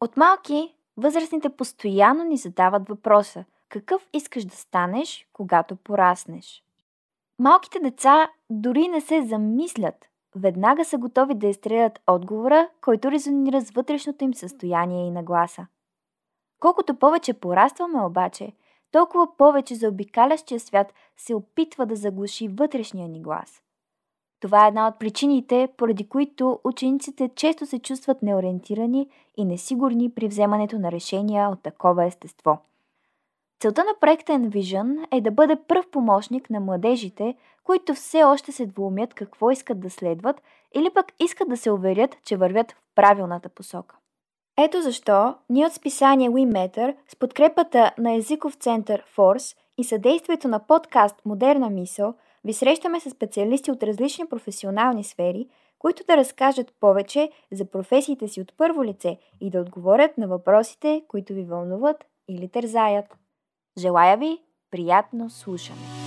[0.00, 6.62] От малки, възрастните постоянно ни задават въпроса какъв искаш да станеш, когато пораснеш.
[7.38, 10.06] Малките деца дори не се замислят.
[10.36, 15.66] Веднага са готови да изстрелят отговора, който резонира с вътрешното им състояние и нагласа.
[16.60, 18.52] Колкото повече порастваме обаче,
[18.92, 23.62] толкова повече за обикалящия свят се опитва да заглуши вътрешния ни глас.
[24.40, 30.28] Това е една от причините, поради които учениците често се чувстват неориентирани и несигурни при
[30.28, 32.58] вземането на решения от такова естество.
[33.60, 38.66] Целта на проекта Envision е да бъде пръв помощник на младежите, които все още се
[38.66, 40.42] двумят какво искат да следват
[40.74, 43.96] или пък искат да се уверят, че вървят в правилната посока.
[44.58, 50.58] Ето защо ние от списание WeMatter с подкрепата на езиков център Force и съдействието на
[50.58, 57.30] подкаст Модерна мисъл ви срещаме с специалисти от различни професионални сфери, които да разкажат повече
[57.52, 62.48] за професиите си от първо лице и да отговорят на въпросите, които ви вълнуват или
[62.48, 63.16] тързаят.
[63.78, 64.38] Желая ви
[64.70, 65.99] приятно слушане!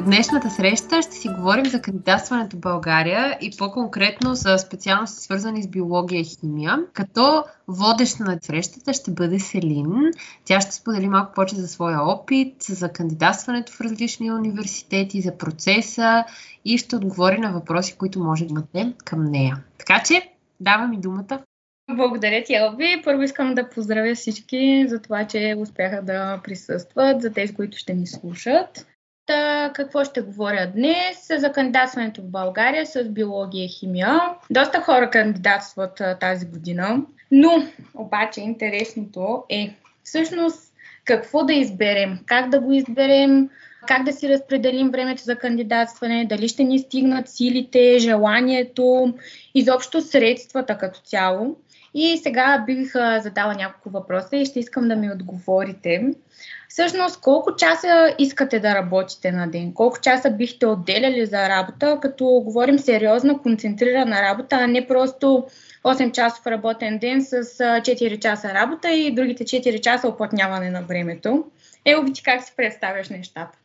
[0.00, 5.68] Днешната среща ще си говорим за кандидатстването в България и по-конкретно за специалности свързани с
[5.68, 10.10] биология и химия, като водеща на срещата ще бъде Селин.
[10.44, 16.24] Тя ще сподели малко повече за своя опит, за кандидатстването в различни университети, за процеса
[16.64, 19.56] и ще отговори на въпроси, които може да имате към нея.
[19.78, 21.38] Така че, давам и думата.
[21.90, 23.02] Благодаря ти, Елви.
[23.04, 27.94] Първо искам да поздравя всички за това, че успяха да присъстват, за тези, които ще
[27.94, 28.86] ни слушат.
[29.26, 31.26] Та, какво ще говоря днес?
[31.38, 34.20] За кандидатстването в България с биология и химия.
[34.50, 40.72] Доста хора кандидатстват тази година, но обаче интересното е всъщност
[41.04, 43.48] какво да изберем, как да го изберем,
[43.86, 49.14] как да си разпределим времето за кандидатстване, дали ще ни стигнат силите, желанието,
[49.54, 51.56] изобщо средствата като цяло.
[51.94, 52.92] И сега бих
[53.22, 56.10] задала няколко въпроса и ще искам да ми отговорите.
[56.68, 59.74] Всъщност, колко часа искате да работите на ден?
[59.74, 65.46] Колко часа бихте отделяли за работа, като говорим сериозна, концентрирана работа, а не просто
[65.84, 71.44] 8 часов работен ден с 4 часа работа и другите 4 часа оплътняване на времето.
[71.84, 73.58] Ело, ти как си представяш нещата?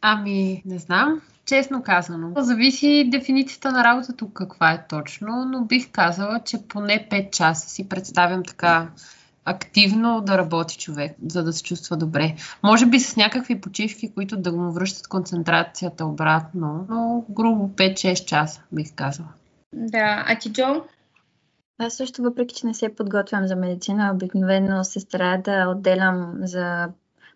[0.00, 1.20] Ами, не знам.
[1.46, 2.32] Честно казано.
[2.36, 7.68] Зависи дефиницията на работа тук каква е точно, но бих казала, че поне 5 часа
[7.68, 8.88] си представям така
[9.44, 12.34] активно да работи човек, за да се чувства добре.
[12.62, 18.62] Може би с някакви почивки, които да му връщат концентрацията обратно, но грубо 5-6 часа,
[18.72, 19.28] бих казала.
[19.72, 20.82] Да, а ти, Джо?
[21.78, 26.88] Аз също, въпреки че не се подготвям за медицина, обикновено се старая да отделям за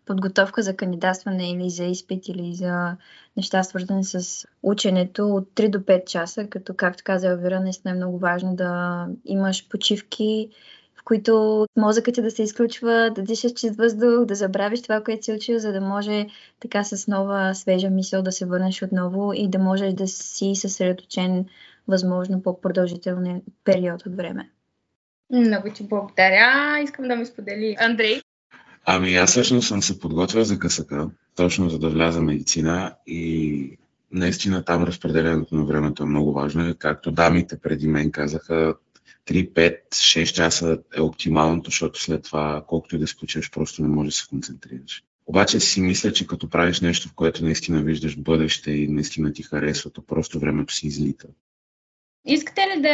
[0.07, 2.97] подготовка за кандидатстване или за изпит или за
[3.37, 7.97] неща свързани с ученето от 3 до 5 часа, като както каза Елвира, наистина е
[7.97, 10.49] много важно да имаш почивки,
[10.97, 15.25] в които мозъкът ти да се изключва, да дишаш чист въздух, да забравиш това, което
[15.25, 16.27] си учил, за да може
[16.61, 21.47] така с нова свежа мисъл да се върнеш отново и да можеш да си съсредоточен
[21.89, 24.51] възможно по-продължителен период от време.
[25.31, 26.81] Много ти благодаря.
[26.83, 28.21] Искам да ми сподели Андрей.
[28.85, 33.79] Ами аз всъщност съм се подготвил за късъка, точно за да вляза медицина и
[34.13, 36.75] наистина там разпределението на времето е много важно.
[36.79, 38.75] Както дамите преди мен казаха,
[39.29, 43.17] 3, 5, 6 часа е оптималното, защото след това, колкото и да се
[43.53, 45.03] просто не можеш да се концентрираш.
[45.27, 49.43] Обаче си мисля, че като правиш нещо, в което наистина виждаш бъдеще и наистина ти
[49.43, 51.29] харесва, то просто времето си излита.
[52.27, 52.91] Искате ли да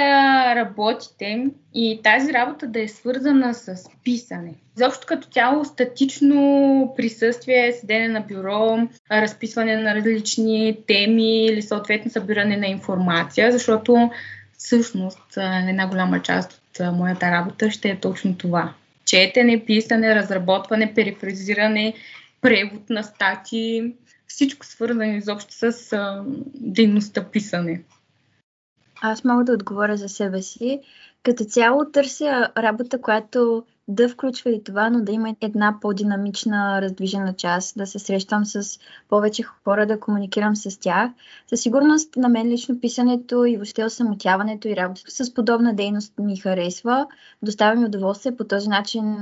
[0.54, 4.54] работите и тази работа да е свързана с писане?
[4.74, 12.56] Заобщо като цяло статично присъствие, седене на бюро, разписване на различни теми или съответно събиране
[12.56, 14.10] на информация, защото
[14.58, 18.72] всъщност една голяма част от моята работа ще е точно това.
[19.04, 21.94] Четене, писане, разработване, перифразиране,
[22.40, 23.92] превод на стати,
[24.26, 25.72] всичко свързано изобщо с
[26.54, 27.80] дейността писане.
[29.02, 30.80] Аз мога да отговоря за себе си.
[31.22, 37.32] Като цяло търся работа, която да включва и това, но да има една по-динамична, раздвижена
[37.36, 41.10] част, да се срещам с повече хора, да комуникирам с тях.
[41.46, 46.36] Със сигурност на мен лично писането и въобще осамотяването и работата с подобна дейност ми
[46.36, 47.06] харесва.
[47.42, 48.36] Доставя ми удоволствие.
[48.36, 49.16] По този начин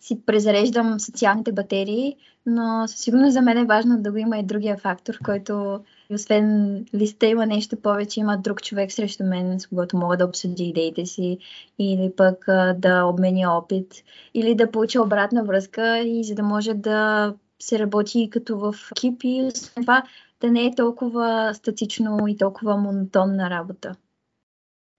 [0.00, 2.16] си презареждам социалните батерии,
[2.46, 5.80] но със сигурност за мен е важно да го има и другия фактор, който
[6.10, 10.64] освен листа има нещо повече, има друг човек срещу мен, с когото мога да обсъди
[10.64, 11.38] идеите си
[11.78, 12.44] или пък
[12.76, 13.94] да обменя опит
[14.34, 19.20] или да получа обратна връзка и за да може да се работи като в екип
[19.24, 20.02] и освен това
[20.40, 23.94] да не е толкова статично и толкова монотонна работа.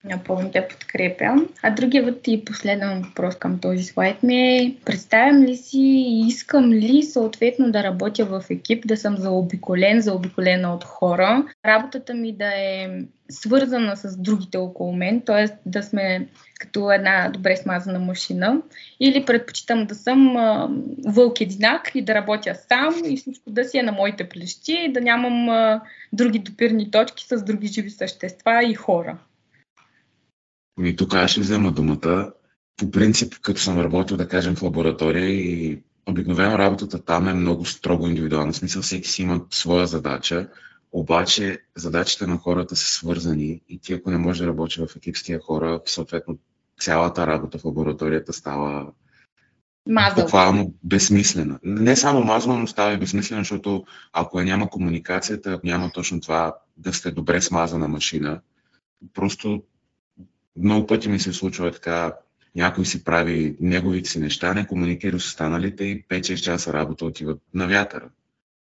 [0.04, 1.50] Напълно те подкрепям.
[1.64, 6.72] А другият и последен въпрос към този слайд ми е представям ли си и искам
[6.72, 11.46] ли съответно да работя в екип, да съм заобиколен, заобиколена от хора.
[11.66, 12.90] Работата ми да е
[13.30, 15.46] свързана с другите около мен, т.е.
[15.66, 16.28] да сме
[16.60, 18.62] като една добре смазана машина.
[19.00, 20.70] Или предпочитам да съм а,
[21.08, 25.02] вълк единак и да работя сам и всичко да си е на моите плещи, да
[25.02, 25.82] нямам а,
[26.14, 29.18] други допирни точки с други живи същества и хора.
[30.84, 32.34] И тук аз ще взема думата.
[32.78, 37.66] По принцип, като съм работил, да кажем, в лаборатория и обикновено работата там е много
[37.66, 38.54] строго индивидуална.
[38.54, 40.48] В смисъл, всеки си има своя задача,
[40.92, 45.18] обаче задачите на хората са свързани и ти, ако не можеш да работиш в екип
[45.18, 46.38] с тия хора, съответно
[46.80, 48.92] цялата работа в лабораторията става
[49.88, 50.24] Мазал.
[50.24, 51.60] буквално безсмислена.
[51.64, 56.22] Не само мазала, но става и безсмислена, защото ако е няма комуникацията, ако няма точно
[56.22, 58.42] това да сте добре смазана машина,
[59.14, 59.64] просто
[60.58, 62.14] много пъти ми се случва така,
[62.56, 67.42] някой си прави неговите си неща, не комуникира с останалите и 5-6 часа работа отиват
[67.54, 68.10] на вятъра.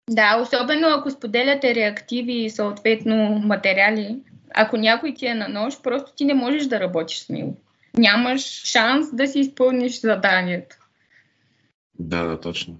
[0.09, 4.19] Да, особено ако споделяте реактиви и съответно материали.
[4.55, 7.57] Ако някой ти е на нож, просто ти не можеш да работиш с него.
[7.97, 10.75] Нямаш шанс да си изпълниш заданието.
[11.99, 12.79] Да, да, точно.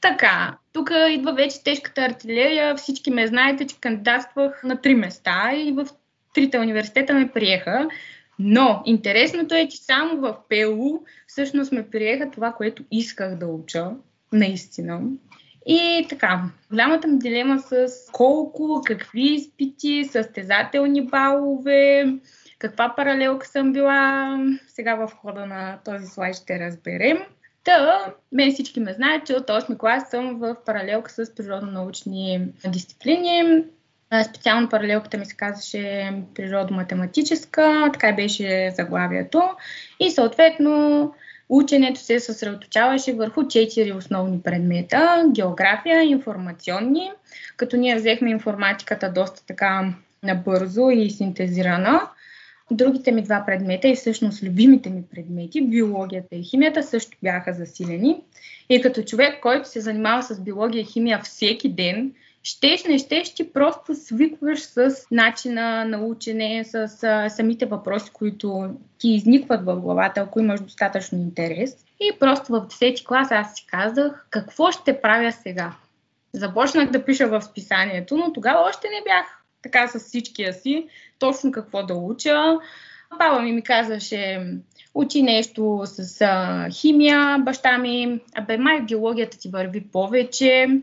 [0.00, 2.76] Така, тук идва вече тежката артилерия.
[2.76, 5.86] Всички ме знаете, че кандидатствах на три места и в
[6.34, 7.88] трите университета ме приеха.
[8.38, 13.90] Но интересното е, че само в ПУ всъщност ме приеха това, което исках да уча,
[14.32, 15.00] наистина.
[15.66, 22.14] И така, голямата ми дилема с колко, какви изпити, състезателни балове,
[22.58, 24.38] каква паралелка съм била,
[24.68, 27.18] сега в хода на този слайд ще разберем.
[27.64, 33.64] Та, мен всички ме знаят, че от 8 клас съм в паралелка с природно-научни дисциплини.
[34.24, 39.42] Специално паралелката ми се казваше природо-математическа, така беше заглавието.
[40.00, 41.14] И съответно
[41.48, 45.24] ученето се съсредоточаваше върху четири основни предмета.
[45.34, 47.10] География, информационни,
[47.56, 52.00] като ние взехме информатиката доста така набързо и синтезирана.
[52.70, 58.20] Другите ми два предмета и всъщност любимите ми предмети, биологията и химията, също бяха засилени.
[58.68, 63.34] И като човек, който се занимава с биология и химия всеки ден, щеш, не щеш,
[63.34, 69.76] ти просто свикваш с начина на учене, с а, самите въпроси, които ти изникват в
[69.76, 71.76] главата, ако имаш достатъчно интерес.
[72.00, 75.72] И просто в 10 клас аз си казах, какво ще правя сега?
[76.32, 80.86] Започнах да пиша в списанието, но тогава още не бях така с всичкия си,
[81.18, 82.58] точно какво да уча.
[83.18, 84.46] Баба ми ми казваше,
[84.94, 90.80] учи нещо с а, химия, баща ми, абе май биологията ти върви повече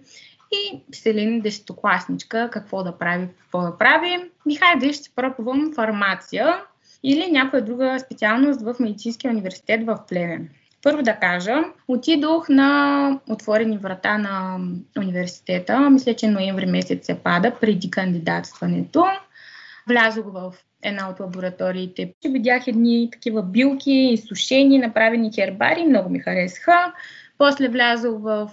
[0.51, 4.17] и Селин, десетокласничка, какво да прави, какво да прави.
[4.49, 6.55] И хайде ще пробвам фармация
[7.03, 10.49] или някоя друга специалност в Медицинския университет в Плевен.
[10.83, 11.55] Първо да кажа,
[11.87, 14.59] отидох на отворени врата на
[14.97, 19.05] университета, мисля, че ноември месец се пада, преди кандидатстването.
[19.87, 20.53] Влязох в
[20.83, 22.13] една от лабораториите.
[22.29, 26.93] Видях едни такива билки, изсушени, направени хербари, много ми харесаха.
[27.37, 28.49] После влязох в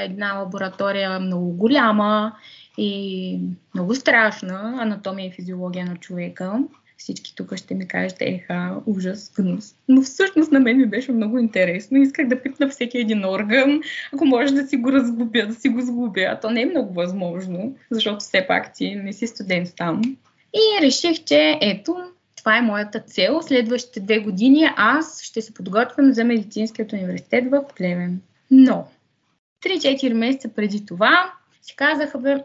[0.00, 2.32] една лаборатория много голяма
[2.78, 3.40] и
[3.74, 6.52] много страшна, анатомия и физиология на човека.
[6.96, 9.74] Всички тук ще ми кажете, еха, ужас, гнус.
[9.88, 11.98] Но всъщност на мен ми беше много интересно.
[11.98, 13.80] Исках да пипна всеки един орган,
[14.14, 16.20] ако може да си го разгубя, да си го сгубя.
[16.20, 20.02] А то не е много възможно, защото все пак ти не си студент там.
[20.54, 21.96] И реших, че ето,
[22.38, 23.42] това е моята цел.
[23.42, 28.20] Следващите две години аз ще се подготвям за медицинският университет в Плевен.
[28.50, 28.88] Но,
[29.64, 32.36] 3-4 месеца преди това си казаха, бе,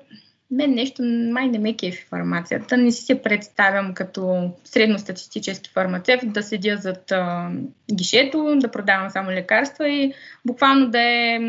[0.51, 2.77] мен нещо май не ме кефи фармацията.
[2.77, 7.51] Не си се представям като средностатистически фармацевт да седя зад а,
[7.93, 10.13] гишето, да продавам само лекарства и
[10.45, 11.39] буквално да е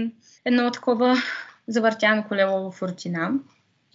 [0.44, 1.16] едно такова
[1.68, 3.32] завъртяно колело в рутина.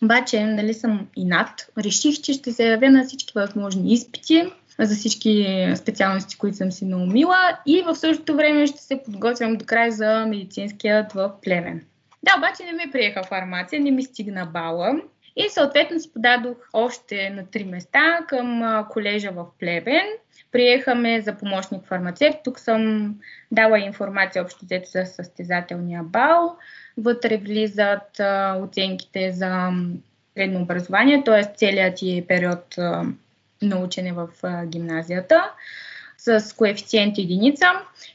[0.03, 4.95] Обаче, нали съм и над, реших, че ще се явя на всички възможни изпити, за
[4.95, 9.91] всички специалности, които съм си наумила и в същото време ще се подготвям до край
[9.91, 11.85] за медицинският в Плевен.
[12.23, 15.01] Да, обаче не ме приеха фармация, не ми стигна бала
[15.35, 20.05] и съответно си подадох още на три места към колежа в Плевен.
[20.51, 22.37] Приехаме за помощник фармацевт.
[22.43, 23.15] Тук съм
[23.51, 26.57] дала информация общо за състезателния бал.
[26.99, 28.21] Вътре влизат
[28.63, 29.69] оценките за
[30.33, 31.43] средно образование, т.е.
[31.55, 32.75] целият ти период
[33.61, 34.27] на учене в
[34.65, 35.51] гимназията
[36.17, 37.65] с коефициент единица.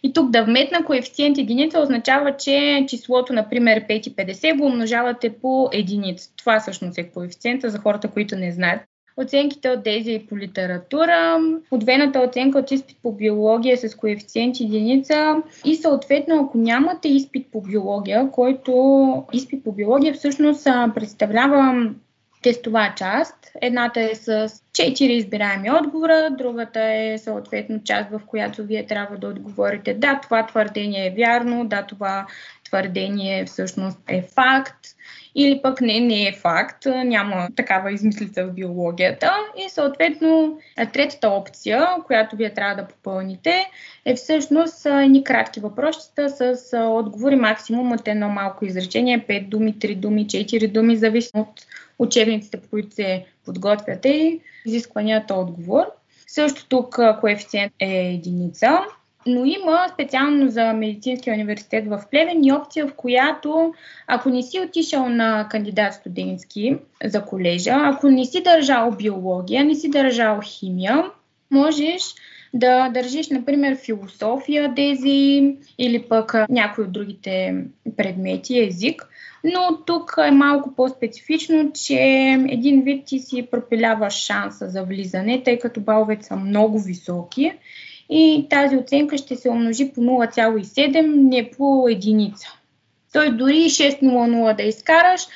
[0.02, 6.30] И тук да вметна коефициент единица означава, че числото, например, 5,50 го умножавате по единица.
[6.36, 8.80] Това всъщност е коефициента за хората, които не знаят.
[9.16, 11.40] Оценките от тези по литература,
[11.70, 15.42] отвената оценка от изпит по биология с коефициент единица.
[15.64, 21.90] И съответно, ако нямате изпит по биология, който изпит по биология всъщност представлява
[22.44, 23.34] тестова част.
[23.60, 29.28] Едната е с 4 избираеми отговора, другата е съответно част, в която вие трябва да
[29.28, 29.94] отговорите.
[29.94, 32.26] Да, това твърдение е вярно, да, това
[32.64, 34.86] твърдение всъщност е факт
[35.34, 39.32] или пък не, не е факт, няма такава измислица в биологията.
[39.56, 40.58] И съответно
[40.92, 43.66] третата опция, която вие трябва да попълните,
[44.04, 49.96] е всъщност ни кратки въпросчета с отговори максимум от едно малко изречение, 5 думи, 3
[49.96, 51.66] думи, 4 думи, зависи от
[51.98, 55.84] учебниците, по които се подготвяте и изискванията отговор.
[56.26, 58.78] Също тук коефициент е единица,
[59.26, 63.74] но има специално за Медицинския университет в Плевен и опция, в която
[64.06, 69.74] ако не си отишъл на кандидат студентски за колежа, ако не си държал биология, не
[69.74, 71.04] си държал химия,
[71.50, 72.02] можеш
[72.54, 77.64] да държиш, например, философия, дези или пък някои от другите
[77.96, 79.08] предмети, език.
[79.44, 81.98] Но тук е малко по-специфично, че
[82.48, 87.52] един вид ти си пропиляваш шанса за влизане, тъй като баловете са много високи
[88.10, 92.48] и тази оценка ще се умножи по 0,7, не по единица.
[93.12, 95.26] Той дори 6,00 да изкараш,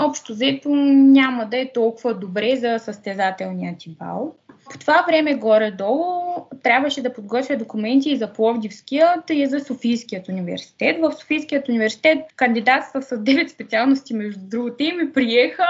[0.00, 4.34] общо взето няма да е толкова добре за състезателния ти бал.
[4.72, 6.28] По това време горе-долу
[6.62, 10.96] трябваше да подготвя документи и за Пловдивският и за Софийският университет.
[11.00, 15.66] В Софийският университет кандидатства с 9 специалности, между другото, и ми приеха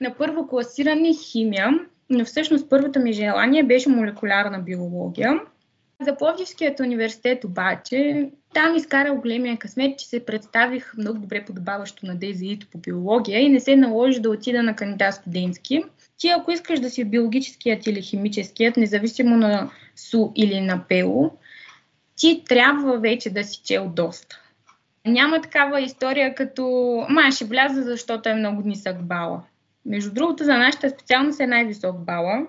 [0.00, 1.70] на първо класиране химия,
[2.10, 5.40] но всъщност първото ми желание беше молекулярна биология.
[6.00, 12.16] За Пловдивският университет обаче, там изкарал големия късмет, че се представих много добре подобаващо на
[12.16, 15.84] ДЗИ по биология и не се наложи да отида на кандидат студентски.
[16.18, 21.30] Ти, ако искаш да си биологическият или химическият, независимо на СУ или на ПЕО,
[22.16, 24.40] ти трябва вече да си чел доста.
[25.06, 26.62] Няма такава история като
[27.08, 29.42] ма ще вляза, защото е много нисък бала.
[29.86, 32.46] Между другото, за нашата специалност е най-висок бала.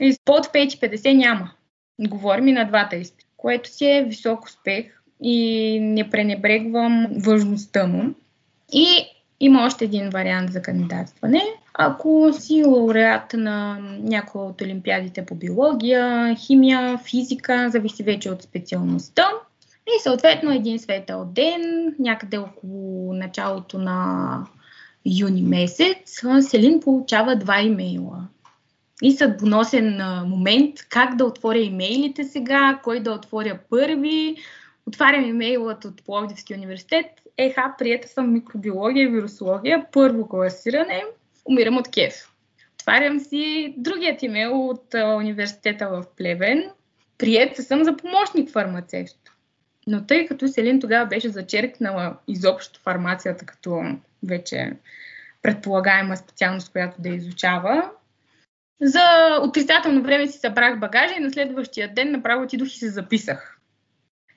[0.00, 1.50] И под 5,50 няма.
[2.00, 8.14] Говорим и на двата изпита, което си е висок успех и не пренебрегвам важността му.
[8.72, 8.86] И
[9.40, 11.42] има още един вариант за кандидатстване.
[11.74, 19.24] Ако си лауреат на някоя от олимпиадите по биология, химия, физика, зависи вече от специалността.
[19.86, 24.38] И съответно един светъл ден, някъде около началото на
[25.20, 28.28] юни месец, Селин получава два имейла.
[29.02, 34.36] И съдбоносен момент как да отворя имейлите сега, кой да отворя първи.
[34.86, 37.06] Отварям имейлът от Пловдивския университет.
[37.38, 41.04] Еха, приета съм микробиология и вирусология, първо класиране–
[41.44, 42.14] умирам от кеф.
[42.74, 46.70] Отварям си другият имейл от университета в Плевен.
[47.18, 49.16] Прият съм за помощник фармацевт.
[49.86, 53.82] Но тъй като Селин тогава беше зачеркнала изобщо фармацията като
[54.22, 54.72] вече
[55.42, 57.90] предполагаема специалност, която да изучава,
[58.80, 59.00] за
[59.42, 63.58] отрицателно време си събрах багажа и на следващия ден направо отидох и се записах.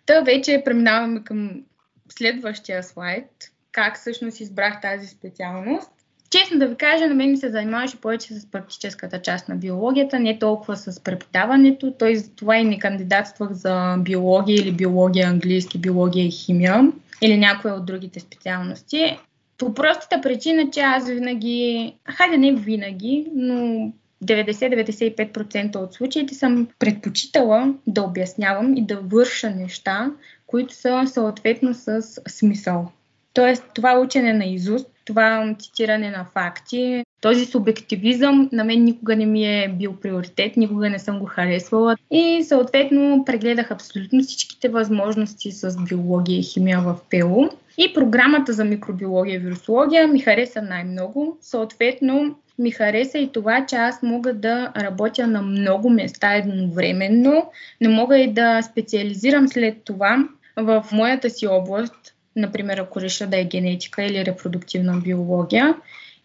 [0.05, 1.63] Та вече преминаваме към
[2.09, 3.27] следващия слайд.
[3.71, 5.91] Как всъщност избрах тази специалност?
[6.29, 10.19] Честно да ви кажа, на мен ми се занимаваше повече с практическата част на биологията,
[10.19, 11.93] не толкова с преподаването.
[12.00, 17.38] Той за това и не кандидатствах за биология или биология английски, биология и химия или
[17.38, 19.17] някоя от другите специалности.
[19.57, 23.91] По простата причина, че аз винаги, хайде не винаги, но
[24.23, 30.11] 90-95% от случаите съм предпочитала да обяснявам и да върша неща,
[30.47, 32.91] които са съответно с смисъл.
[33.33, 37.05] Тоест, това учене на изуст това цитиране на факти.
[37.21, 41.95] Този субективизъм на мен никога не ми е бил приоритет, никога не съм го харесвала
[42.11, 47.49] и съответно прегледах абсолютно всичките възможности с биология и химия в ПЕО.
[47.77, 51.37] И програмата за микробиология и вирусология ми хареса най-много.
[51.41, 57.51] Съответно, ми хареса и това, че аз мога да работя на много места едновременно.
[57.81, 63.39] Не мога и да специализирам след това в моята си област, например, ако реша да
[63.39, 65.75] е генетика или репродуктивна биология,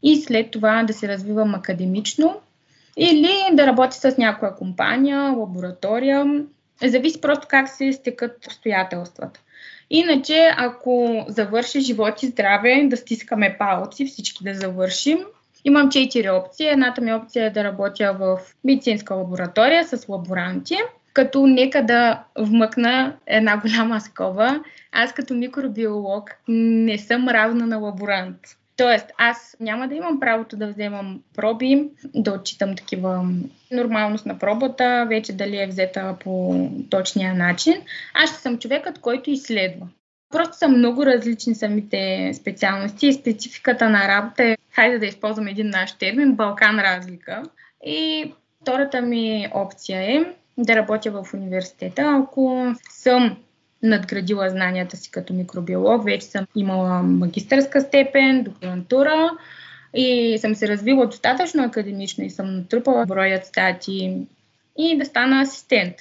[0.02, 2.40] и след това да се развивам академично
[2.96, 6.44] или да работя с някоя компания, лаборатория.
[6.84, 9.40] Зависи просто как се стекат обстоятелствата.
[9.90, 15.18] Иначе, ако завърши живот и здраве, да стискаме палци, всички да завършим.
[15.68, 16.66] Имам четири опции.
[16.66, 20.76] Едната ми опция е да работя в медицинска лаборатория с лаборанти,
[21.12, 24.60] като нека да вмъкна една голяма скоба.
[24.92, 28.36] Аз като микробиолог не съм равна на лаборант.
[28.76, 33.24] Тоест, аз няма да имам правото да вземам проби, да отчитам такива
[33.70, 37.74] нормалност на пробата, вече дали е взета по точния начин.
[38.14, 39.86] Аз ще съм човекът, който изследва.
[40.30, 45.70] Просто са много различни самите специалности и спецификата на работа е, хайде да използвам един
[45.70, 47.42] наш термин, Балкан разлика.
[47.86, 48.32] И
[48.62, 50.24] втората ми опция е
[50.58, 52.02] да работя в университета.
[52.02, 53.36] Ако съм
[53.82, 59.30] надградила знанията си като микробиолог, вече съм имала магистърска степен, докторантура
[59.94, 64.26] и съм се развила достатъчно академично и съм натрупала броят стати
[64.78, 65.94] и да стана асистент.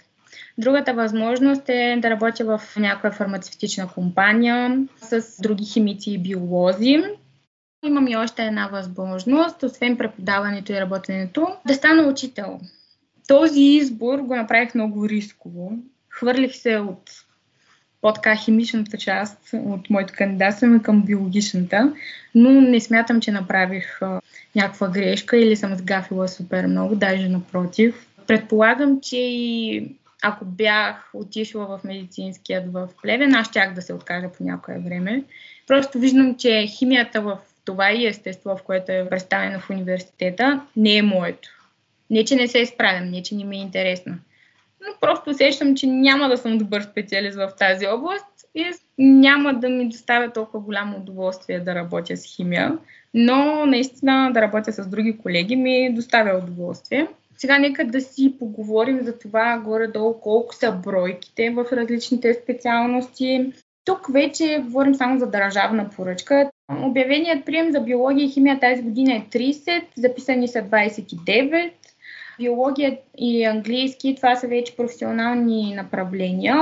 [0.58, 7.04] Другата възможност е да работя в някоя фармацевтична компания с други химици и биолози.
[7.86, 12.60] Имам и още една възможност, освен преподаването и работенето, да стана учител.
[13.28, 15.72] Този избор го направих много рисково.
[16.10, 17.12] Хвърлих се от
[18.02, 21.94] по-така химичната част от моето кандидатстване към биологичната,
[22.36, 24.00] но не смятам, че направих
[24.56, 28.08] някаква грешка или съм сгафила супер много, даже напротив.
[28.28, 29.88] Предполагам, че и
[30.24, 35.24] ако бях отишла в медицинският в Плевен, аз щях да се откажа по някое време.
[35.68, 40.98] Просто виждам, че химията в това и естество, в което е представена в университета, не
[40.98, 41.50] е моето.
[42.10, 44.16] Не, че не се справям, не, че не ми е интересно.
[44.82, 48.66] Но просто усещам, че няма да съм добър специалист в тази област и
[48.98, 52.78] няма да ми доставя толкова голямо удоволствие да работя с химия,
[53.14, 57.08] но наистина да работя с други колеги ми доставя удоволствие.
[57.38, 63.54] Сега нека да си поговорим за това горе-долу колко са бройките в различните специалности.
[63.86, 66.52] Тук вече говорим само за държавна поръчка.
[66.84, 71.72] Обявеният прием за биология и химия тази година е 30, записани са 29.
[72.40, 76.56] Биология и английски, това са вече професионални направления.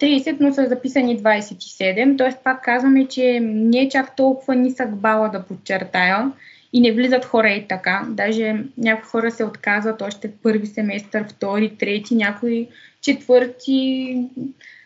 [0.00, 2.42] 30, но са записани 27, т.е.
[2.44, 6.32] пак казваме, че не е чак толкова нисък бала да подчертая
[6.76, 8.06] и не влизат хора и така.
[8.08, 12.68] Даже някои хора се отказват още първи семестър, втори, трети, някои
[13.00, 14.18] четвърти.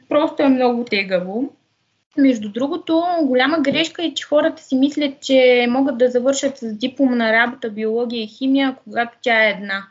[0.09, 1.53] Просто е много тегаво.
[2.19, 7.33] Между другото, голяма грешка е, че хората си мислят, че могат да завършат с дипломна
[7.33, 9.87] работа биология и химия, когато тя е една.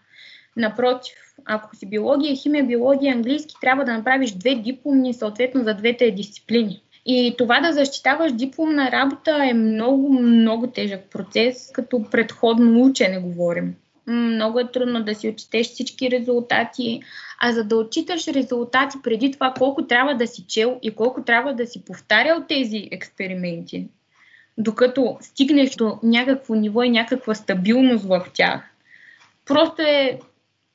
[0.58, 6.12] Напротив, ако си биология, химия, биология, английски, трябва да направиш две дипломни, съответно за двете
[6.12, 6.82] дисциплини.
[7.06, 13.76] И това да защитаваш дипломна работа е много, много тежък процес, като предходно учене говорим.
[14.08, 17.02] Много е трудно да си отчетеш всички резултати,
[17.40, 21.54] а за да отчиташ резултати преди това колко трябва да си чел и колко трябва
[21.54, 23.88] да си повтарял тези експерименти,
[24.58, 28.62] докато стигнеш до някакво ниво и някаква стабилност в тях,
[29.46, 30.20] просто е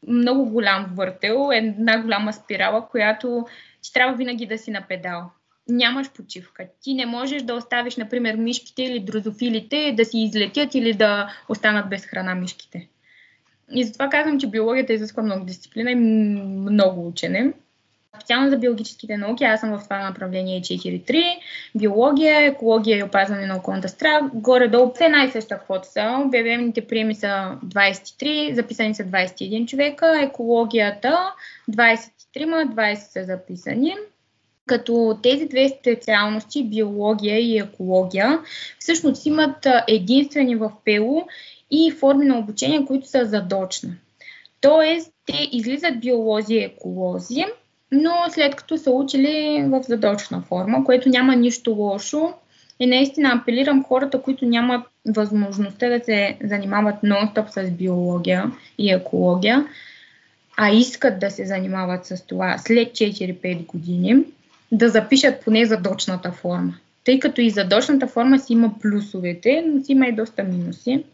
[0.08, 3.46] много голям въртел, една голяма спирала, която
[3.82, 5.30] ти трябва винаги да си на педал
[5.68, 6.66] нямаш почивка.
[6.82, 11.88] Ти не можеш да оставиш, например, мишките или дрозофилите да си излетят или да останат
[11.88, 12.88] без храна мишките.
[13.74, 17.52] И затова казвам, че биологията изисква много дисциплина и много учене.
[18.16, 21.24] Специално за биологическите науки, аз съм в това направление 4.3.
[21.74, 24.30] Биология, екология и опазване на околната среда.
[24.34, 26.22] Горе-долу все най-съща квота са.
[26.26, 30.20] Обявените приеми са 23, записани са 21 човека.
[30.20, 31.32] Екологията
[31.70, 33.94] 23, 20 са записани
[34.66, 38.38] като тези две специалности, биология и екология,
[38.78, 41.26] всъщност имат единствени в ПЕЛО
[41.70, 43.90] и форми на обучение, които са задочна.
[44.60, 47.44] Тоест, те излизат биолози и еколози,
[47.92, 52.32] но след като са учили в задочна форма, което няма нищо лошо.
[52.80, 59.66] И наистина апелирам хората, които нямат възможността да се занимават нон-стоп с биология и екология,
[60.56, 64.24] а искат да се занимават с това след 4-5 години,
[64.74, 66.74] да запишат поне задочната форма.
[67.04, 71.04] Тъй като и задочната форма си има плюсовете, но си има и доста минуси.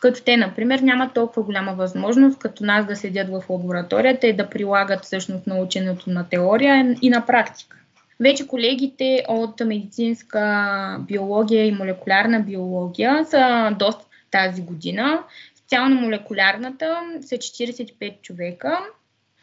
[0.00, 4.50] Като те, например, нямат толкова голяма възможност, като нас да седят в лабораторията и да
[4.50, 7.76] прилагат всъщност наученето на теория и на практика.
[8.20, 15.18] Вече колегите от медицинска биология и молекулярна биология са доста тази година.
[15.54, 18.78] Специално молекулярната са 45 човека,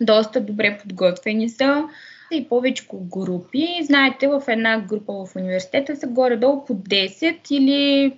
[0.01, 1.83] доста добре подготвени са
[2.31, 3.67] и повече групи.
[3.83, 8.11] Знаете, в една група в университета са горе-долу по 10 или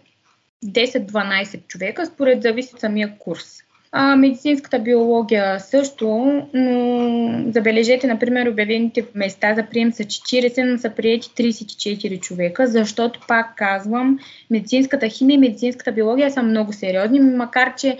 [0.65, 3.63] 10-12 човека, според зависи от самия курс.
[3.91, 6.07] А, медицинската биология също,
[6.53, 13.19] но забележете, например, обявените места за прием са 40, но са приети 34 човека, защото,
[13.27, 17.97] пак казвам, медицинската химия и медицинската биология са много сериозни, макар че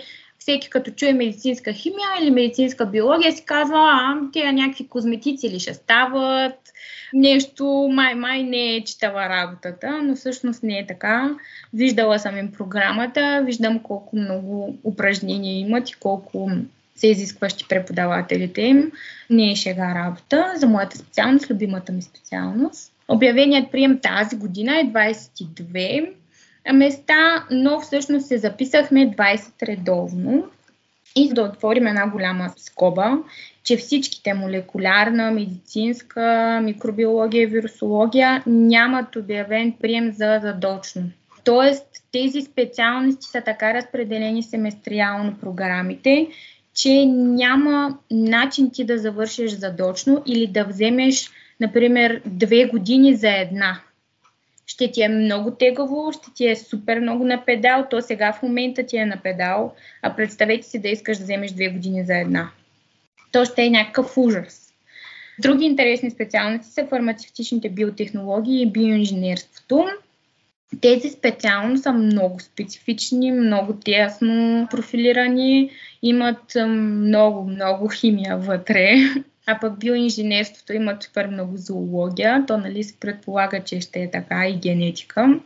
[0.48, 5.60] всеки като чуе медицинска химия или медицинска биология си казва, а, тия някакви козметици ли
[5.60, 6.54] ще стават,
[7.12, 11.30] нещо май-май не е читава работата, но всъщност не е така.
[11.74, 16.50] Виждала съм им програмата, виждам колко много упражнения имат и колко
[16.96, 18.92] са изискващи преподавателите им.
[19.30, 20.52] Не е шега работа.
[20.56, 22.92] За моята специалност, любимата ми специалност.
[23.08, 26.12] Обявеният прием тази година е 22
[26.72, 30.44] места, но всъщност се записахме 20 редовно.
[31.16, 33.18] И да отворим една голяма скоба,
[33.64, 41.02] че всичките молекулярна, медицинска, микробиология вирусология нямат обявен прием за задочно.
[41.44, 46.28] Тоест, тези специалности са така разпределени семестриално програмите,
[46.74, 53.80] че няма начин ти да завършиш задочно или да вземеш, например, две години за една
[54.68, 58.42] ще ти е много тегаво, ще ти е супер много на педал, то сега в
[58.42, 62.16] момента ти е на педал, а представете си да искаш да вземеш две години за
[62.16, 62.50] една.
[63.32, 64.72] То ще е някакъв ужас.
[65.38, 69.86] Други интересни специалности са фармацевтичните биотехнологии и биоинженерството.
[70.80, 75.70] Тези специално са много специфични, много тясно профилирани,
[76.02, 78.94] имат много, много химия вътре.
[79.50, 84.48] А пък биоинженерството има супер много зоология, то нали се предполага, че ще е така
[84.48, 85.40] и генетика.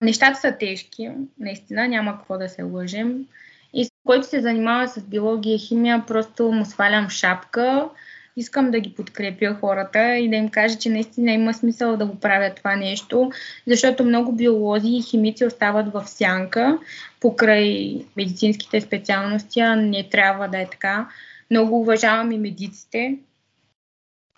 [0.00, 3.26] Нещата са тежки, наистина няма какво да се лъжем.
[3.74, 7.88] И който се занимава с биология и химия, просто му свалям шапка.
[8.36, 12.20] Искам да ги подкрепя хората и да им кажа, че наистина има смисъл да го
[12.20, 13.30] правят това нещо,
[13.66, 16.78] защото много биолози и химици остават в сянка
[17.20, 21.08] покрай медицинските специалности, а не трябва да е така.
[21.50, 23.18] Много уважавам и медиците,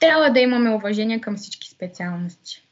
[0.00, 2.62] трябва да имаме уважение към всички специалности.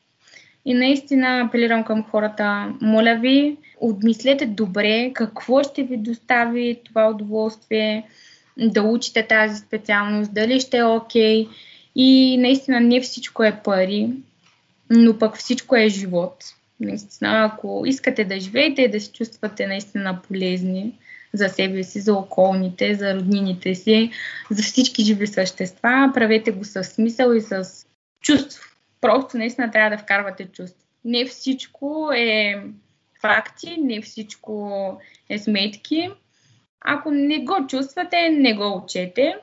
[0.64, 8.06] И наистина апелирам към хората, моля ви, обмислете добре какво ще ви достави това удоволствие,
[8.56, 11.44] да учите тази специалност, дали ще е окей.
[11.44, 11.48] Okay.
[11.94, 14.11] И наистина не всичко е пари,
[14.90, 16.44] но пък всичко е живот.
[16.80, 20.92] Наистина, ако искате да живеете и да се чувствате наистина полезни,
[21.35, 24.11] за себе си, за околните, за роднините си,
[24.51, 26.11] за всички живи същества.
[26.14, 27.87] Правете го с смисъл и с
[28.21, 28.64] чувство.
[29.01, 30.81] Просто наистина трябва да вкарвате чувство.
[31.05, 32.62] Не всичко е
[33.21, 34.71] факти, не всичко
[35.29, 36.11] е сметки.
[36.81, 39.37] Ако не го чувствате, не го учете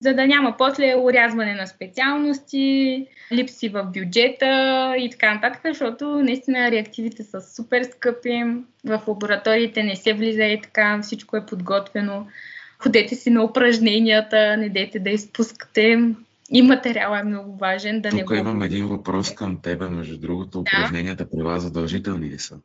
[0.00, 6.70] за да няма после урязване на специалности, липси в бюджета и така нататък, защото наистина
[6.70, 8.44] реактивите са супер скъпи,
[8.84, 12.26] в лабораториите не се влиза и така, всичко е подготвено.
[12.78, 16.14] Ходете си на упражненията, не дейте да изпускате.
[16.50, 18.00] И материал е много важен.
[18.00, 20.60] Да Тук не имам един въпрос към тебе, между другото.
[20.60, 21.30] Упражненията да.
[21.30, 22.58] при вас задължителни ли са?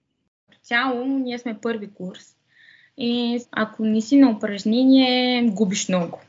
[0.63, 2.35] Цяло, ние сме първи курс.
[2.97, 6.19] И ако не си на упражнение, губиш много.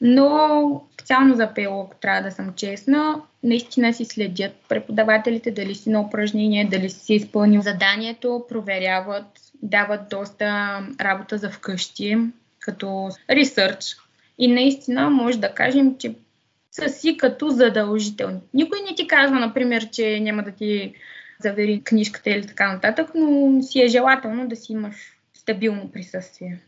[0.00, 5.90] Но специално за ПЕЛО, ако трябва да съм честна, наистина си следят преподавателите дали си
[5.90, 9.26] на упражнение, дали си изпълнил заданието, проверяват,
[9.62, 12.18] дават доста работа за вкъщи,
[12.60, 13.96] като ресърч.
[14.38, 16.14] И наистина може да кажем, че
[16.70, 18.40] са си като задължителни.
[18.54, 20.94] Никой не ти казва, например, че няма да ти
[21.40, 24.96] завери книжката или така нататък, но си е желателно да си имаш
[25.34, 26.60] стабилно присъствие.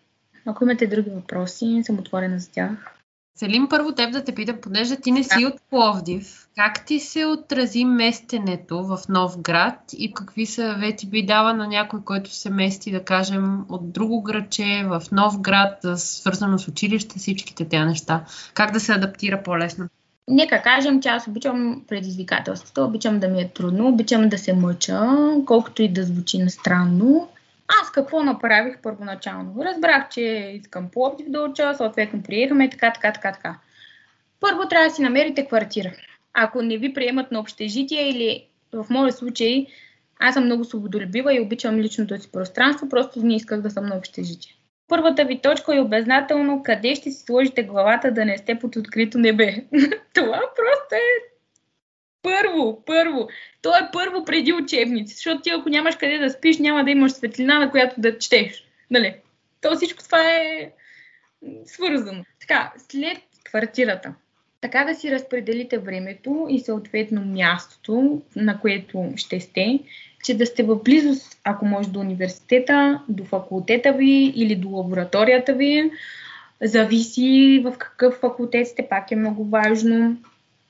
[0.47, 3.00] Ако имате други въпроси, съм отворена за тях.
[3.37, 7.27] Селим, първо теб да те питам, понеже ти не си от Пловдив, как ти се
[7.27, 12.93] отрази местенето в нов град и какви съвети би дава на някой, който се мести,
[12.93, 18.25] да кажем, от друго градче в нов град, свързано с училище, всичките тези неща?
[18.55, 19.89] Как да се адаптира по-лесно?
[20.29, 25.01] Нека кажем, че аз обичам предизвикателството, обичам да ми е трудно, обичам да се мъча,
[25.47, 27.29] колкото и да звучи странно.
[27.83, 29.65] Аз какво направих първоначално?
[29.65, 30.21] Разбрах, че
[30.55, 33.59] искам Пловдив да уча, съответно приехаме така, така, така, така.
[34.41, 35.93] Първо трябва да си намерите квартира.
[36.35, 39.67] Ако не ви приемат на общежитие или в моят случай,
[40.19, 43.97] аз съм много свободолюбива и обичам личното си пространство, просто не исках да съм на
[43.97, 44.53] общежитие.
[44.89, 49.19] Първата ви точка е обязнателно къде ще си сложите главата да не сте под открито
[49.19, 49.65] небе.
[50.15, 51.31] Това просто е
[52.23, 53.29] първо, първо.
[53.63, 57.13] То е първо преди учебници, защото ти ако нямаш къде да спиш, няма да имаш
[57.13, 58.65] светлина, на която да четеш.
[58.91, 59.15] Нали?
[59.61, 60.71] То всичко това е
[61.65, 62.25] свързано.
[62.41, 64.15] Така, след квартирата.
[64.61, 69.81] Така да си разпределите времето и съответно мястото, на което ще сте,
[70.25, 75.55] че да сте в близост, ако може, до университета, до факултета ви или до лабораторията
[75.55, 75.91] ви,
[76.63, 80.17] Зависи в какъв факултет сте, пак е много важно.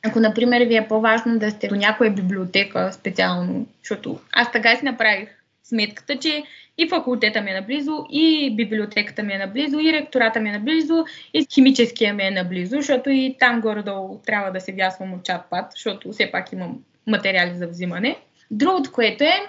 [0.06, 4.84] Ако, например, ви е по-важно да сте до някоя библиотека специално, защото аз така си
[4.84, 5.28] направих
[5.64, 6.42] сметката, че
[6.78, 11.04] и факултета ми е наблизо, и библиотеката ми е наблизо, и ректората ми е наблизо,
[11.34, 15.66] и химическия ми е наблизо, защото и там горе-долу трябва да се вясвам от чат-пат,
[15.70, 18.16] защото все пак имам материали за взимане.
[18.50, 19.40] Другото, което е,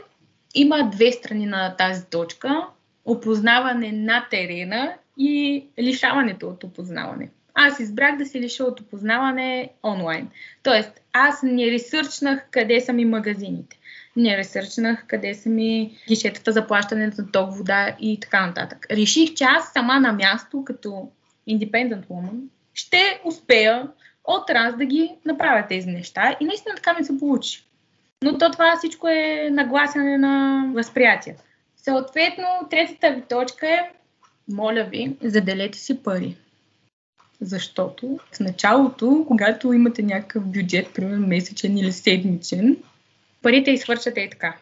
[0.55, 2.67] има две страни на тази точка.
[3.05, 7.29] Опознаване на терена и лишаването от опознаване.
[7.63, 10.29] Аз избрах да се лиша от опознаване онлайн.
[10.63, 13.77] Тоест, аз не ресърчнах къде са ми магазините.
[14.15, 18.87] Не ресърчнах къде са ми гишетата за плащане за ток, вода и така нататък.
[18.91, 21.09] Реших, че аз сама на място, като
[21.49, 22.39] independent woman,
[22.73, 23.87] ще успея
[24.23, 26.37] от раз да ги направя тези неща.
[26.39, 27.65] И наистина така ми се получи.
[28.23, 31.35] Но то това всичко е нагласяне на възприятие.
[31.77, 33.89] Съответно, третата ви точка е,
[34.51, 36.37] моля ви, заделете си пари.
[37.41, 42.77] Защото в началото, когато имате някакъв бюджет, примерно месечен или седмичен,
[43.41, 44.57] парите изхвърчат и така.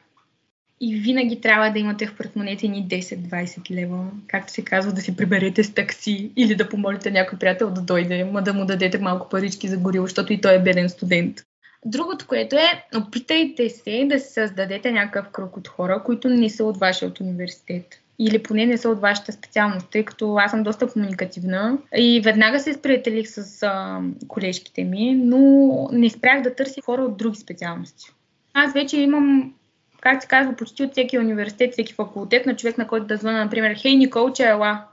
[0.82, 5.16] И винаги трябва да имате в портмонете ни 10-20 лева, както се казва, да си
[5.16, 9.30] приберете с такси или да помолите някой приятел да дойде, ма да му дадете малко
[9.30, 11.42] парички за горило, защото и той е беден студент.
[11.86, 16.64] Другото, което е, опитайте се да се създадете някакъв кръг от хора, които не са
[16.64, 18.02] от вашия университет.
[18.20, 22.60] Или поне не са от вашата специалност, тъй като аз съм доста комуникативна и веднага
[22.60, 28.12] се сприятелих с а, колежките ми, но не спрях да търся хора от други специалности.
[28.54, 29.54] Аз вече имам,
[30.02, 33.44] как се казва, почти от всеки университет, всеки факултет на човек, на който да звъна,
[33.44, 34.84] например, хей, Никол, че ела,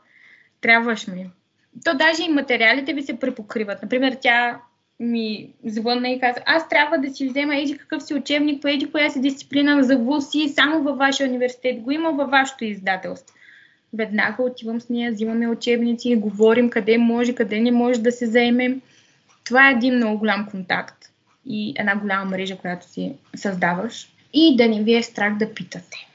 [0.61, 1.31] трябваш ми.
[1.85, 3.83] То даже и материалите ви се препокриват.
[3.83, 4.61] Например, тя
[5.01, 8.91] ми звънна и каза, аз трябва да си взема еди какъв си учебник по еди
[8.91, 13.37] коя си дисциплина за ВУСИ, само във вашия университет, го има във вашето издателство.
[13.93, 18.81] Веднага отивам с нея, взимаме учебници, говорим къде може, къде не може да се заемем.
[19.45, 20.97] Това е един много голям контакт
[21.47, 24.09] и една голяма мрежа, която си създаваш.
[24.33, 26.09] И да не ви е страх да питате.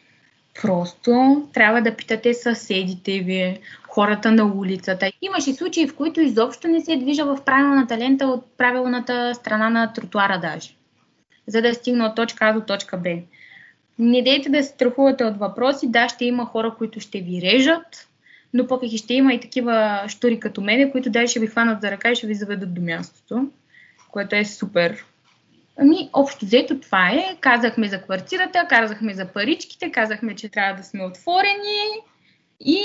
[0.62, 3.60] Просто трябва да питате съседите ви,
[3.90, 5.12] хората на улицата.
[5.22, 9.94] Имаше случаи, в които изобщо не се движа в правилната лента от правилната страна на
[9.94, 10.70] тротуара даже,
[11.48, 13.10] за да стигне от точка А до точка Б.
[14.00, 15.92] Не дейте да се страхувате от въпроси.
[15.92, 18.08] Да, ще има хора, които ще ви режат,
[18.54, 21.82] но пък и ще има и такива штури като мене, които даже ще ви хванат
[21.82, 23.48] за ръка и ще ви заведат до мястото,
[24.12, 25.06] което е супер
[25.82, 27.38] Ами, общо взето това е.
[27.40, 31.80] Казахме за квартирата, казахме за паричките, казахме, че трябва да сме отворени
[32.60, 32.84] и...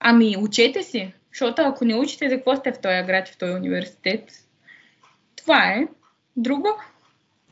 [0.00, 3.52] Ами, учете си, защото ако не учите, за какво сте в този град в този
[3.52, 4.30] университет?
[5.36, 5.88] Това е.
[6.36, 6.68] Друго?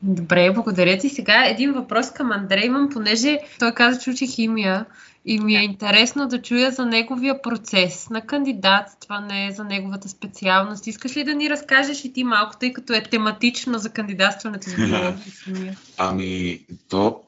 [0.02, 1.08] Добре, благодаря ти.
[1.08, 4.86] Сега един въпрос към Андрей имам, понеже той каза, че учи химия
[5.24, 10.86] и ми е интересно да чуя за неговия процес на кандидатстване, за неговата специалност.
[10.86, 14.76] Искаш ли да ни разкажеш и ти малко, тъй като е тематично за кандидатстването за
[14.86, 15.76] биология химия?
[15.96, 17.22] Ами, то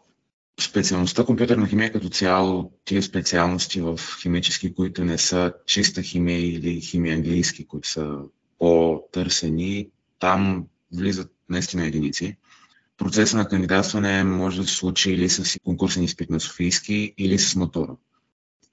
[0.60, 6.80] специалността компютърна химия като цяло, тия специалности в химически, които не са чиста химия или
[6.80, 8.18] химия английски, които са
[8.58, 12.36] по-търсени, там влизат наистина единици.
[13.00, 17.56] Процесът на кандидатстване може да се случи или с конкурсен изпит на Софийски, или с
[17.56, 17.96] матура.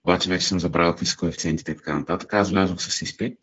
[0.03, 2.33] Обаче вече съм забравил какви са коефициентите и така нататък.
[2.33, 3.39] Аз влязох с изпит.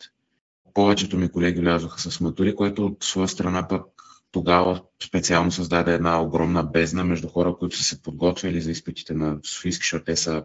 [0.74, 3.84] Повечето ми колеги влязоха с матури, което от своя страна пък
[4.32, 9.38] тогава специално създаде една огромна бездна между хора, които са се подготвили за изпитите на
[9.44, 10.44] Софийски, защото те са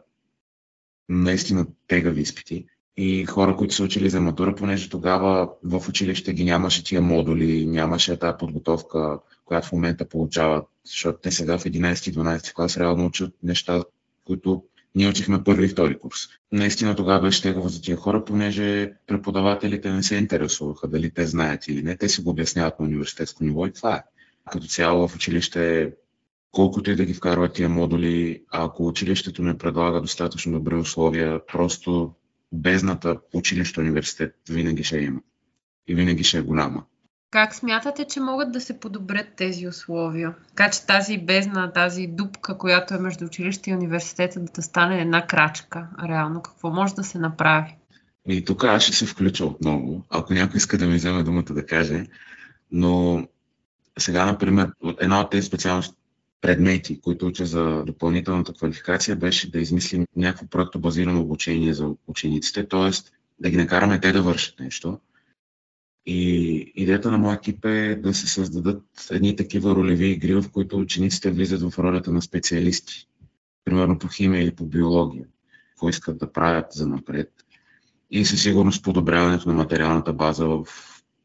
[1.09, 2.65] наистина тегави изпити
[2.97, 7.65] и хора, които са учили за матура, понеже тогава в училище ги нямаше тия модули,
[7.65, 13.33] нямаше тази подготовка, която в момента получават, защото те сега в 11-12 клас реално учат
[13.43, 13.83] неща,
[14.25, 14.63] които
[14.95, 16.19] ние учихме първи и втори курс.
[16.51, 21.67] Наистина тогава беше тегаво за тия хора, понеже преподавателите не се интересуваха дали те знаят
[21.67, 21.97] или не.
[21.97, 24.03] Те си го обясняват на университетско ниво и това е.
[24.51, 25.93] Като цяло в училище
[26.51, 32.13] колкото и да ги вкарват тия модули, ако училището не предлага достатъчно добри условия, просто
[32.51, 35.21] бездната училище, университет винаги ще има.
[35.87, 36.83] И винаги ще е голяма.
[37.31, 40.35] Как смятате, че могат да се подобрят тези условия?
[40.47, 45.27] Така че тази бездна, тази дупка, която е между училище и университета, да стане една
[45.27, 47.75] крачка, реално, какво може да се направи?
[48.27, 51.65] И тук аз ще се включа отново, ако някой иска да ми вземе думата да
[51.65, 52.05] каже,
[52.71, 53.27] но
[53.99, 55.95] сега, например, една от тези специалности,
[56.41, 62.67] предмети, които уча за допълнителната квалификация, беше да измислим някакво проекто базирано обучение за учениците,
[62.67, 62.91] т.е.
[63.39, 64.99] да ги накараме те да вършат нещо.
[66.05, 70.77] И идеята на моя екип е да се създадат едни такива ролеви игри, в които
[70.77, 73.07] учениците влизат в ролята на специалисти,
[73.65, 75.25] примерно по химия или по биология,
[75.69, 77.31] какво искат да правят за напред.
[78.11, 80.65] И със сигурност подобряването на материалната база в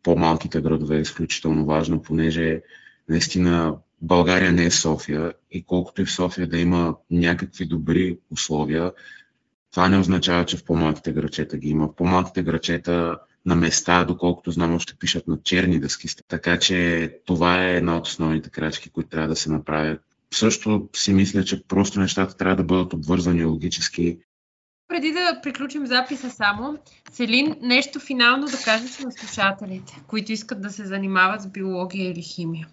[0.02, 2.62] по-малките градове е изключително важно, понеже
[3.08, 8.92] наистина България не е София и колкото и в София да има някакви добри условия,
[9.70, 11.86] това не означава, че в по-малките грачета ги има.
[11.88, 16.08] В по-малките грачета на места, доколкото знам, още пишат на черни дъски.
[16.28, 20.00] Така че това е една от основните крачки, които трябва да се направят.
[20.34, 24.18] Също си мисля, че просто нещата трябва да бъдат обвързани логически.
[24.88, 26.78] Преди да приключим записа само,
[27.12, 32.22] Селин, нещо финално да кажеш на слушателите, които искат да се занимават с биология или
[32.22, 32.68] химия.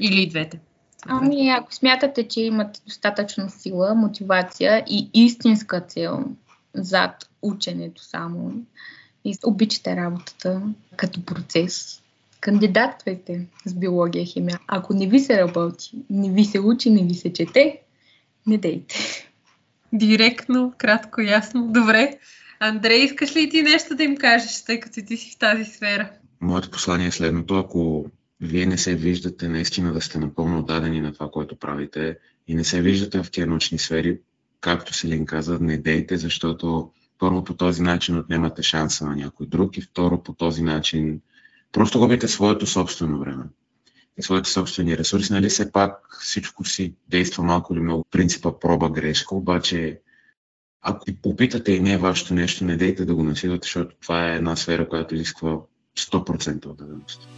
[0.00, 0.60] Или и двете.
[1.06, 6.24] Ами, ако смятате, че имате достатъчно сила, мотивация и истинска цел
[6.74, 8.52] зад ученето само
[9.30, 10.62] и обичате работата
[10.96, 12.02] като процес,
[12.40, 14.60] кандидатствайте с биология и химия.
[14.66, 17.78] Ако не ви се работи, не ви се учи, не ви се чете,
[18.46, 18.94] не дейте.
[19.92, 21.68] Директно, кратко, ясно.
[21.72, 22.18] Добре.
[22.60, 26.10] Андрей, искаш ли ти нещо да им кажеш, тъй като ти си в тази сфера?
[26.40, 27.54] Моето послание е следното.
[27.58, 28.06] Ако
[28.40, 32.16] вие не се виждате наистина да сте напълно отдадени на това, което правите
[32.48, 34.18] и не се виждате в тези научни сфери,
[34.60, 39.76] както Селин каза, не дейте, защото първо по този начин отнемате шанса на някой друг
[39.76, 41.20] и второ по този начин
[41.72, 43.44] просто губите своето собствено време
[44.18, 45.32] и своите собствени ресурси.
[45.32, 50.00] Нали все пак всичко си действа малко или много принципа проба грешка, обаче
[50.82, 54.28] ако ти попитате и не е вашето нещо, не дейте да го насилвате, защото това
[54.28, 55.58] е една сфера, която изисква
[55.98, 57.28] 100% отдаденост.